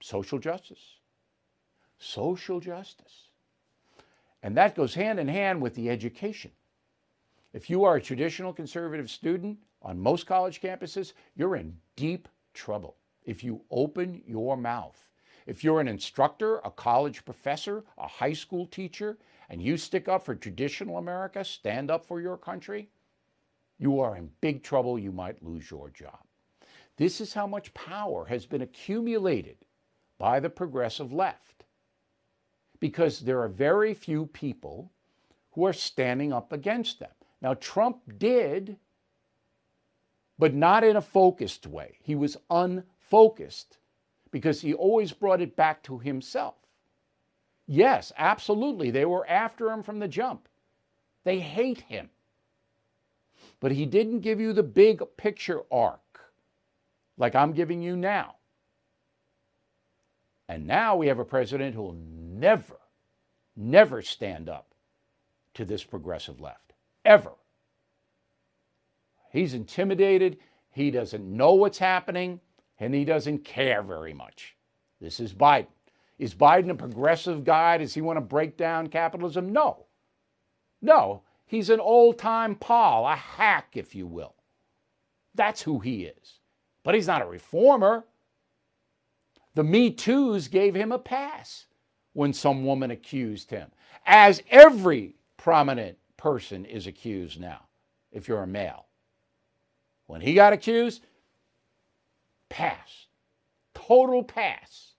[0.00, 0.96] social justice.
[1.98, 3.28] Social justice.
[4.42, 6.50] And that goes hand in hand with the education.
[7.52, 12.96] If you are a traditional conservative student on most college campuses, you're in deep trouble
[13.24, 14.98] if you open your mouth.
[15.46, 19.16] If you're an instructor, a college professor, a high school teacher,
[19.48, 22.90] and you stick up for traditional America, stand up for your country,
[23.78, 24.98] you are in big trouble.
[24.98, 26.18] You might lose your job.
[26.96, 29.56] This is how much power has been accumulated
[30.18, 31.64] by the progressive left
[32.80, 34.90] because there are very few people
[35.52, 37.10] who are standing up against them.
[37.40, 38.76] Now, Trump did,
[40.38, 41.98] but not in a focused way.
[42.02, 43.78] He was unfocused
[44.30, 46.54] because he always brought it back to himself.
[47.66, 48.90] Yes, absolutely.
[48.90, 50.48] They were after him from the jump.
[51.24, 52.10] They hate him.
[53.60, 56.00] But he didn't give you the big picture arc
[57.18, 58.36] like I'm giving you now.
[60.48, 62.78] And now we have a president who will never,
[63.54, 64.68] never stand up
[65.54, 66.67] to this progressive left,
[67.08, 67.32] ever.
[69.32, 70.38] He's intimidated.
[70.70, 72.40] He doesn't know what's happening,
[72.78, 74.56] and he doesn't care very much.
[75.00, 75.66] This is Biden.
[76.18, 77.78] Is Biden a progressive guy?
[77.78, 79.52] Does he want to break down capitalism?
[79.52, 79.86] No.
[80.82, 84.34] No, he's an old time Paul, a hack, if you will.
[85.34, 86.40] That's who he is.
[86.82, 88.04] But he's not a reformer.
[89.54, 91.66] The Me Too's gave him a pass
[92.12, 93.70] when some woman accused him,
[94.06, 97.60] as every prominent person is accused now,
[98.12, 98.84] if you're a male.
[100.06, 101.06] When he got accused,
[102.50, 103.06] pass.
[103.74, 104.92] Total pass.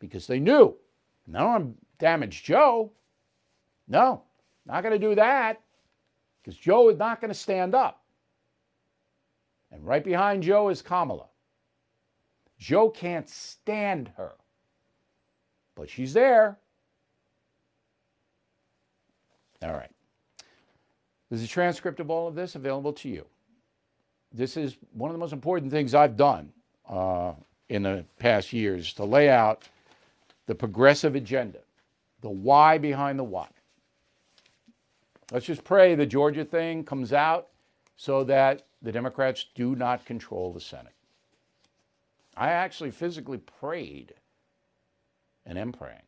[0.00, 0.74] Because they knew.
[1.28, 2.90] No one damaged Joe.
[3.88, 4.22] No,
[4.66, 5.60] not going to do that.
[6.42, 8.02] Because Joe is not going to stand up.
[9.70, 11.26] And right behind Joe is Kamala.
[12.58, 14.32] Joe can't stand her,
[15.74, 16.58] but she's there.
[19.62, 19.90] All right.
[21.30, 23.26] There's a transcript of all of this available to you.
[24.32, 26.52] This is one of the most important things I've done
[26.88, 27.32] uh,
[27.68, 29.62] in the past years to lay out
[30.46, 31.58] the progressive agenda,
[32.20, 33.48] the why behind the why.
[35.32, 37.48] Let's just pray the Georgia thing comes out
[37.96, 40.92] so that the Democrats do not control the Senate.
[42.36, 44.14] I actually physically prayed
[45.44, 46.02] and am praying.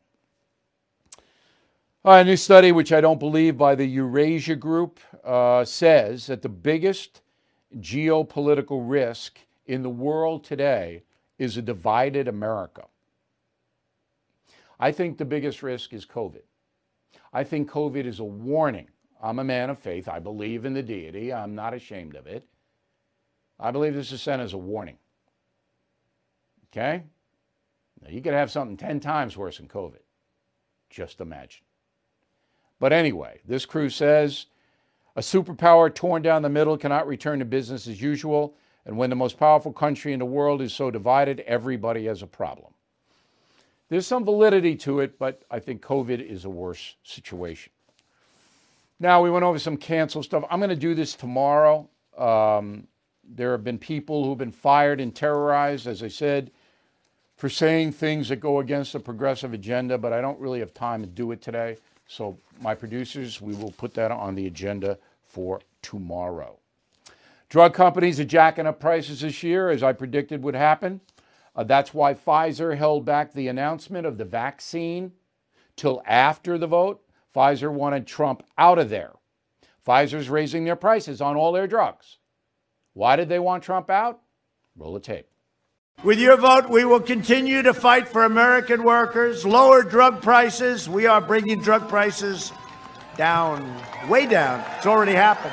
[2.05, 6.49] A new study, which I don't believe by the Eurasia Group, uh, says that the
[6.49, 7.23] biggest
[7.79, 11.03] geopolitical risk in the world today
[11.39, 12.85] is a divided America.
[14.81, 16.43] I think the biggest risk is COVID.
[17.33, 18.89] I think COVID is a warning.
[19.21, 20.09] I'm a man of faith.
[20.09, 21.33] I believe in the deity.
[21.33, 22.47] I'm not ashamed of it.
[23.59, 24.99] I believe this is sent as a warning.
[26.71, 27.03] Okay?
[28.01, 29.99] Now, you could have something 10 times worse than COVID.
[30.91, 31.68] Just imagine.
[32.81, 34.47] But anyway, this crew says
[35.17, 38.55] a superpower torn down the middle cannot return to business as usual.
[38.87, 42.27] And when the most powerful country in the world is so divided, everybody has a
[42.27, 42.73] problem.
[43.88, 47.73] There's some validity to it, but I think COVID is a worse situation.
[49.01, 50.45] Now, we went over some cancel stuff.
[50.51, 51.88] I'm going to do this tomorrow.
[52.17, 52.87] Um,
[53.25, 56.51] there have been people who've been fired and terrorized, as I said,
[57.37, 61.03] for saying things that go against the progressive agenda, but I don't really have time
[61.03, 61.77] to do it today.
[62.09, 66.57] So, my producers, we will put that on the agenda for tomorrow.
[67.51, 71.03] Drug companies are jacking up prices this year, as I predicted would happen.
[71.55, 75.12] Uh, that's why Pfizer held back the announcement of the vaccine
[75.77, 77.03] till after the vote.
[77.35, 79.12] Pfizer wanted Trump out of there.
[79.87, 82.18] Pfizer's raising their prices on all their drugs.
[82.94, 84.21] Why did they want Trump out?
[84.77, 85.28] Roll the tape.
[86.05, 90.89] With your vote, we will continue to fight for American workers, lower drug prices.
[90.89, 92.53] We are bringing drug prices
[93.17, 93.69] down,
[94.09, 94.65] way down.
[94.77, 95.53] It's already happened.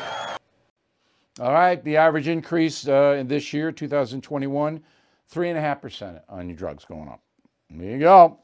[1.40, 4.84] All right, the average increase uh, in this year, 2021,
[5.34, 7.22] 3.5% on your drugs going up.
[7.72, 8.38] There you go.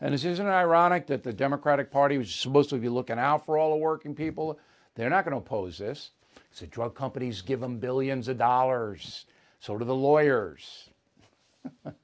[0.00, 3.46] And this isn't ironic that the Democratic Party, which is supposed to be looking out
[3.46, 4.58] for all the working people,
[4.96, 6.10] they're not going to oppose this.
[6.58, 9.24] The drug companies give them billions of dollars.
[9.62, 10.90] So do the lawyers.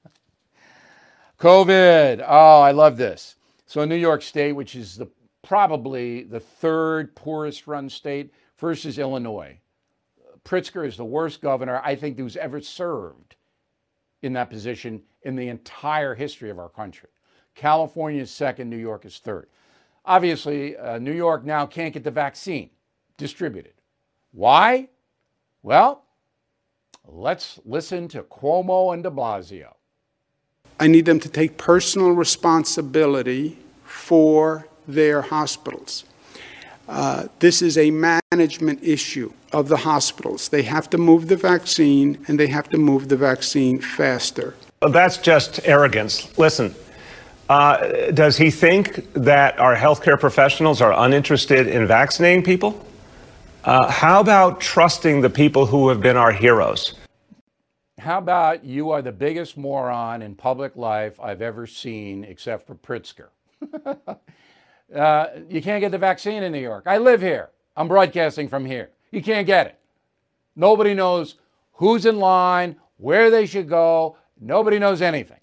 [1.40, 2.24] COVID.
[2.24, 3.34] Oh, I love this.
[3.66, 5.08] So, New York State, which is the
[5.42, 9.58] probably the third poorest run state, first is Illinois.
[10.44, 13.34] Pritzker is the worst governor I think who's ever served
[14.22, 17.08] in that position in the entire history of our country.
[17.56, 19.48] California is second, New York is third.
[20.04, 22.70] Obviously, uh, New York now can't get the vaccine
[23.16, 23.74] distributed.
[24.30, 24.90] Why?
[25.64, 26.04] Well,
[27.10, 29.74] let's listen to Cuomo and de Blasio.
[30.78, 36.04] I need them to take personal responsibility for their hospitals.
[36.88, 40.48] Uh, this is a management issue of the hospitals.
[40.48, 44.54] They have to move the vaccine, and they have to move the vaccine faster.
[44.80, 46.38] That's just arrogance.
[46.38, 46.74] Listen,
[47.48, 52.86] uh, does he think that our healthcare professionals are uninterested in vaccinating people?
[53.68, 56.94] Uh, how about trusting the people who have been our heroes?
[57.98, 62.74] How about you are the biggest moron in public life I've ever seen, except for
[62.76, 63.28] Pritzker?
[64.96, 66.84] uh, you can't get the vaccine in New York.
[66.86, 67.50] I live here.
[67.76, 68.88] I'm broadcasting from here.
[69.10, 69.78] You can't get it.
[70.56, 71.34] Nobody knows
[71.72, 74.16] who's in line, where they should go.
[74.40, 75.40] Nobody knows anything.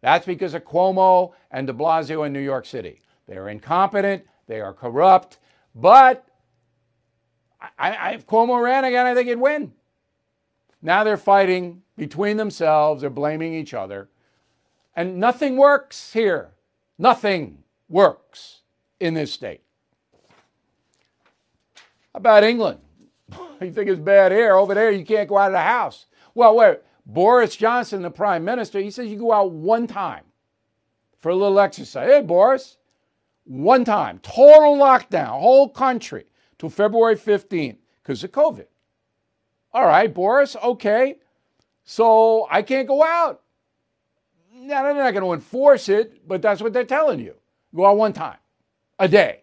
[0.00, 3.02] That's because of Cuomo and de Blasio in New York City.
[3.28, 5.38] They are incompetent, they are corrupt,
[5.76, 6.27] but
[7.60, 9.72] I, I, if Cuomo ran again, I think he'd win.
[10.80, 14.08] Now they're fighting between themselves, they're blaming each other,
[14.94, 16.52] and nothing works here.
[16.98, 18.62] Nothing works
[18.98, 19.60] in this state.
[22.12, 22.80] How about England?
[23.60, 24.56] you think it's bad here?
[24.56, 26.06] Over there, you can't go out of the house.
[26.34, 30.24] Well, wait, Boris Johnson, the prime minister, he says you go out one time
[31.16, 32.08] for a little exercise.
[32.08, 32.76] Hey, Boris,
[33.44, 36.26] one time, total lockdown, whole country
[36.58, 38.66] till February 15th because of COVID.
[39.72, 41.16] All right, Boris, okay.
[41.84, 43.42] So I can't go out.
[44.52, 47.34] Now, they're not going to enforce it, but that's what they're telling you.
[47.74, 48.38] Go out one time
[48.98, 49.42] a day.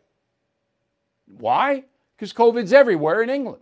[1.25, 1.85] Why?
[2.15, 3.61] Because COVID's everywhere in England.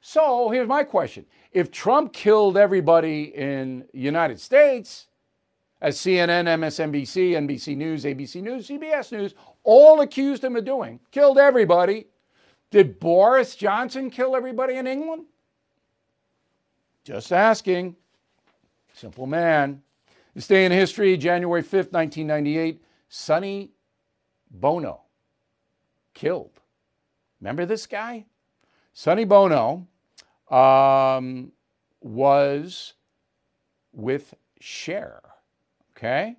[0.00, 1.26] So here's my question.
[1.52, 5.06] If Trump killed everybody in the United States,
[5.80, 9.34] as CNN, MSNBC, NBC News, ABC News, CBS News
[9.64, 12.06] all accused him of doing, killed everybody,
[12.72, 15.26] did Boris Johnson kill everybody in England?
[17.04, 17.94] Just asking.
[18.94, 19.82] Simple man.
[20.34, 23.70] This day in history, January 5th, 1998, Sonny
[24.50, 25.02] Bono
[26.14, 26.60] killed.
[27.40, 28.24] Remember this guy?
[28.94, 29.86] Sonny Bono
[30.50, 31.52] um,
[32.00, 32.94] was
[33.92, 35.20] with Cher,
[35.96, 36.36] okay?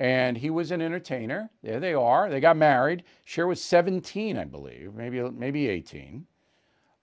[0.00, 1.50] And he was an entertainer.
[1.62, 2.30] There they are.
[2.30, 3.04] They got married.
[3.26, 6.26] Cher was 17, I believe, maybe, maybe 18.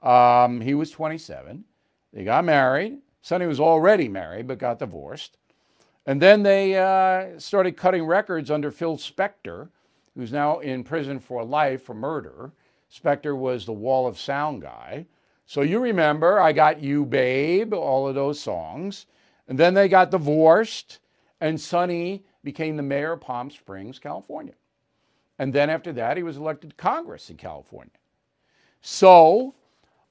[0.02, 1.64] Um, he was 27.
[2.12, 2.98] They got married.
[3.22, 5.38] Sonny was already married, but got divorced.
[6.08, 9.70] And then they uh, started cutting records under Phil Spector,
[10.16, 12.52] who's now in prison for life for murder.
[12.91, 15.06] Spector was the Wall of Sound guy.
[15.45, 19.06] So you remember, I got You Babe, all of those songs.
[19.48, 21.00] And then they got divorced,
[21.39, 24.54] and Sonny became the mayor of Palm Springs, California.
[25.38, 27.91] And then after that, he was elected to Congress in California.
[28.80, 29.54] So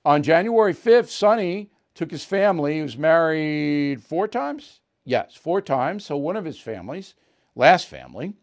[0.05, 4.80] on January 5th, Sonny took his family, he was married four times?
[5.07, 6.05] Yes, four times.
[6.05, 7.14] So one of his families,
[7.55, 8.34] last family,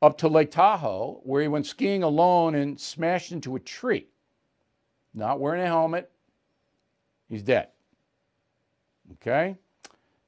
[0.00, 4.06] up to Lake Tahoe, where he went skiing alone and smashed into a tree.
[5.12, 6.10] Not wearing a helmet.
[7.28, 7.68] He's dead.
[9.12, 9.58] Okay?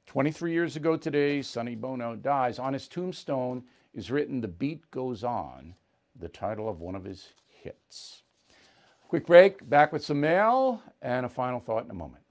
[0.09, 2.59] 23 years ago today, Sonny Bono dies.
[2.59, 5.75] On his tombstone is written The Beat Goes On,
[6.19, 7.29] the title of one of his
[7.63, 8.23] hits.
[9.09, 12.23] Quick break, back with some mail and a final thought in a moment.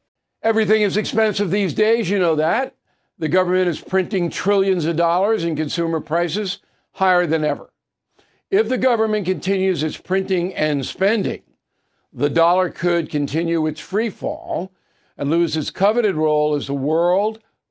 [0.41, 2.73] Everything is expensive these days, you know that.
[3.19, 6.57] The government is printing trillions of dollars and consumer prices
[6.93, 7.69] higher than ever.
[8.49, 11.43] If the government continues its printing and spending,
[12.11, 14.71] the dollar could continue its free fall
[15.15, 17.39] and lose its coveted role as the world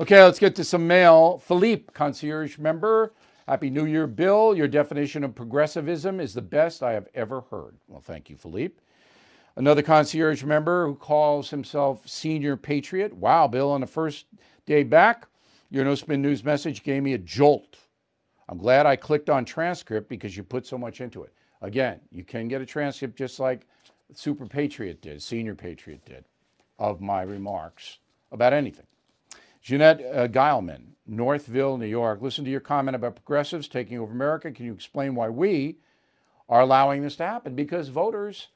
[0.00, 1.38] Okay, let's get to some mail.
[1.38, 3.12] Philippe, concierge member.
[3.46, 4.56] Happy New Year, Bill.
[4.56, 7.76] Your definition of progressivism is the best I have ever heard.
[7.86, 8.74] Well, thank you, Philippe.
[9.54, 13.14] Another concierge member who calls himself Senior Patriot.
[13.14, 14.26] Wow, Bill, on the first
[14.66, 15.28] day back,
[15.70, 17.76] your No Spin News message gave me a jolt.
[18.48, 21.32] I'm glad I clicked on transcript because you put so much into it.
[21.62, 23.68] Again, you can get a transcript just like
[24.12, 26.24] Super Patriot did, Senior Patriot did,
[26.80, 27.98] of my remarks
[28.32, 28.86] about anything.
[29.64, 30.60] Jeanette uh,
[31.06, 32.20] Northville, New York.
[32.20, 34.52] Listen to your comment about progressives taking over America.
[34.52, 35.78] Can you explain why we
[36.50, 37.54] are allowing this to happen?
[37.54, 38.48] Because voters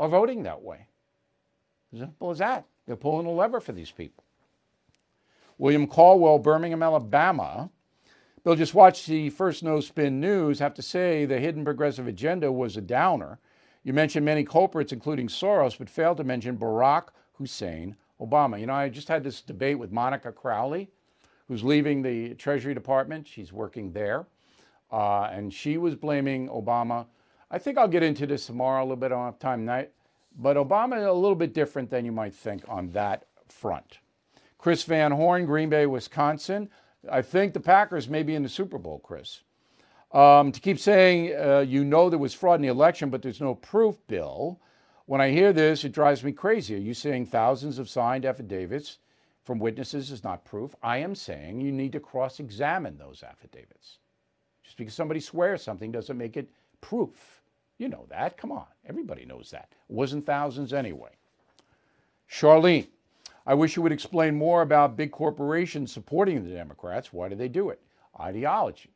[0.00, 0.88] are voting that way.
[1.92, 2.66] As simple as that.
[2.84, 4.24] They're pulling a lever for these people.
[5.56, 7.70] William Caldwell, Birmingham, Alabama.
[8.42, 10.58] Bill, just watch the first no spin news.
[10.58, 13.38] Have to say the hidden progressive agenda was a downer.
[13.84, 18.60] You mentioned many culprits, including Soros, but failed to mention Barack Hussein Obama.
[18.60, 20.90] You know, I just had this debate with Monica Crowley,
[21.48, 23.26] who's leaving the Treasury Department.
[23.26, 24.26] She's working there.
[24.90, 27.06] Uh, and she was blaming Obama
[27.52, 29.90] I think I'll get into this tomorrow a little bit on time night,
[30.38, 33.98] but Obama is a little bit different than you might think on that front.
[34.56, 36.70] Chris Van Horn, Green Bay, Wisconsin.
[37.10, 39.42] I think the Packers may be in the Super Bowl, Chris.
[40.12, 43.40] Um, to keep saying uh, you know there was fraud in the election, but there's
[43.40, 44.58] no proof, Bill.
[45.06, 46.74] When I hear this, it drives me crazy.
[46.74, 48.98] Are you saying thousands of signed affidavits
[49.44, 50.74] from witnesses is not proof?
[50.82, 53.98] I am saying you need to cross examine those affidavits.
[54.62, 56.48] Just because somebody swears something doesn't make it
[56.80, 57.42] proof.
[57.78, 58.36] You know that.
[58.36, 58.66] Come on.
[58.86, 59.68] Everybody knows that.
[59.88, 61.10] It wasn't thousands anyway.
[62.30, 62.86] Charlene,
[63.44, 67.12] I wish you would explain more about big corporations supporting the Democrats.
[67.12, 67.80] Why do they do it?
[68.20, 68.90] ideology.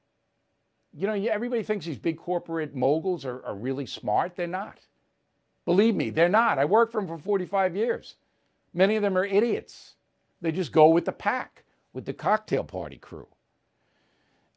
[0.93, 4.37] You know, everybody thinks these big corporate moguls are, are really smart.
[4.37, 4.79] They're not.
[5.67, 6.59] Believe me, they're not.
[6.59, 8.15] I worked for them for 45 years.
[8.73, 9.97] Many of them are idiots.
[10.41, 13.27] They just go with the pack, with the cocktail party crew.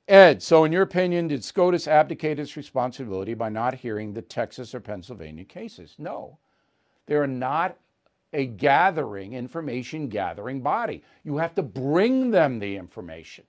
[0.07, 4.73] Ed, so in your opinion, did SCOTUS abdicate its responsibility by not hearing the Texas
[4.73, 5.95] or Pennsylvania cases?
[5.97, 6.37] No.
[7.05, 7.77] They are not
[8.33, 11.03] a gathering, information gathering body.
[11.23, 13.45] You have to bring them the information.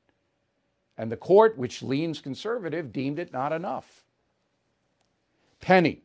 [0.96, 4.04] And the court, which leans conservative, deemed it not enough.
[5.60, 6.02] Penny,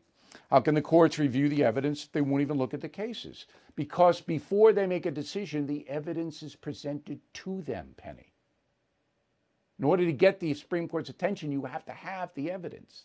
[0.49, 3.45] how can the courts review the evidence they won't even look at the cases?
[3.75, 8.31] Because before they make a decision, the evidence is presented to them, Penny.
[9.79, 13.03] In order to get the Supreme Court's attention, you have to have the evidence.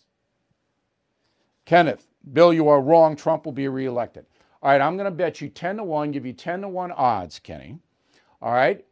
[1.64, 3.16] Kenneth, Bill, you are wrong.
[3.16, 4.26] Trump will be reelected.
[4.62, 6.92] All right, I'm going to bet you 10 to 1, give you 10 to 1
[6.92, 7.78] odds, Kenny.
[8.42, 8.84] All right,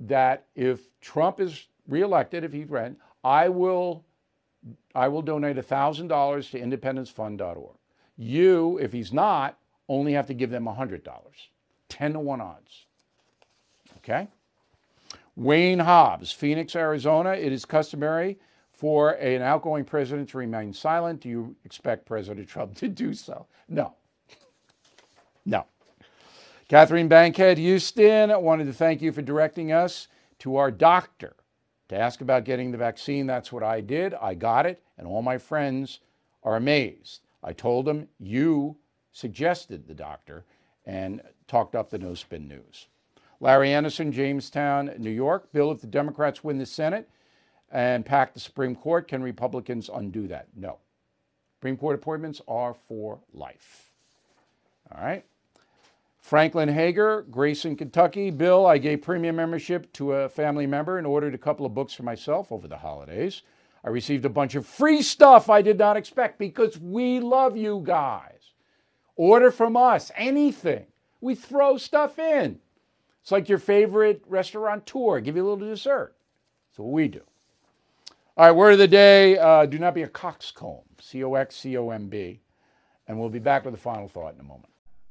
[0.00, 4.04] that if Trump is reelected, if he ran, I will
[4.94, 7.76] I will donate $1,000 to independencefund.org.
[8.16, 9.58] You, if he's not,
[9.88, 11.00] only have to give them $100.
[11.88, 12.86] 10 to 1 odds.
[13.98, 14.28] Okay?
[15.36, 17.30] Wayne Hobbs, Phoenix, Arizona.
[17.30, 18.38] It is customary
[18.72, 21.20] for an outgoing president to remain silent.
[21.20, 23.46] Do you expect President Trump to do so?
[23.68, 23.94] No.
[25.46, 25.66] No.
[26.68, 30.08] Catherine Bankhead Houston I wanted to thank you for directing us
[30.40, 31.34] to our doctor
[31.90, 33.26] to ask about getting the vaccine.
[33.26, 34.14] That's what I did.
[34.14, 35.98] I got it, and all my friends
[36.44, 37.20] are amazed.
[37.42, 38.76] I told them you
[39.12, 40.44] suggested the doctor
[40.86, 42.86] and talked up the no spin news.
[43.40, 45.52] Larry Anderson, Jamestown, New York.
[45.52, 47.08] Bill, if the Democrats win the Senate
[47.72, 50.46] and pack the Supreme Court, can Republicans undo that?
[50.54, 50.78] No.
[51.58, 53.90] Supreme Court appointments are for life.
[54.94, 55.24] All right.
[56.20, 58.30] Franklin Hager, Grayson, Kentucky.
[58.30, 61.94] Bill, I gave premium membership to a family member and ordered a couple of books
[61.94, 63.42] for myself over the holidays.
[63.82, 67.82] I received a bunch of free stuff I did not expect because we love you
[67.84, 68.52] guys.
[69.16, 70.86] Order from us anything.
[71.20, 72.60] We throw stuff in.
[73.22, 76.14] It's like your favorite restaurateur, give you a little dessert.
[76.68, 77.22] That's what we do.
[78.36, 81.56] All right, word of the day uh, do not be a coxcomb, C O X
[81.56, 82.40] C O M B.
[83.06, 84.69] And we'll be back with a final thought in a moment.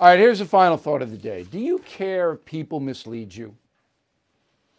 [0.00, 1.42] All right, here's the final thought of the day.
[1.42, 3.54] Do you care if people mislead you?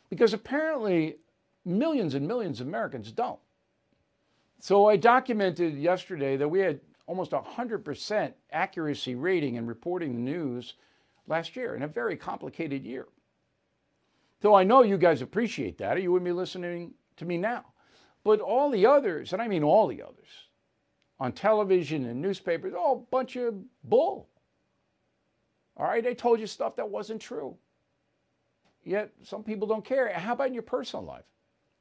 [0.09, 1.17] Because apparently
[1.63, 3.39] millions and millions of Americans don't.
[4.57, 10.73] So I documented yesterday that we had almost 100% accuracy rating in reporting the news
[11.27, 13.05] last year in a very complicated year.
[14.41, 17.65] So I know you guys appreciate that, or you wouldn't be listening to me now.
[18.23, 20.47] But all the others, and I mean all the others,
[21.19, 23.53] on television and newspapers, all a bunch of
[23.83, 24.27] bull.
[25.81, 27.57] All right, they told you stuff that wasn't true.
[28.83, 30.13] Yet some people don't care.
[30.13, 31.25] How about in your personal life?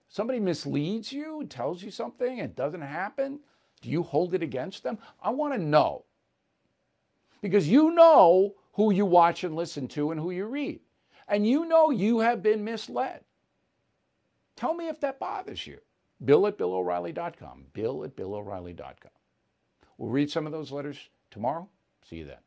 [0.09, 3.41] Somebody misleads you, tells you something, it doesn't happen.
[3.83, 4.97] Do you hold it against them?
[5.23, 6.07] I want to know.
[7.43, 10.81] Because you know who you watch and listen to and who you read.
[11.29, 13.21] And you know you have been misled.
[14.57, 15.79] Tell me if that bothers you.
[16.25, 17.67] Bill at BillO'Reilly.com.
[17.75, 19.13] Bill at BillO'Reilly.com.
[19.99, 21.69] We'll read some of those letters tomorrow.
[22.09, 22.39] See you then.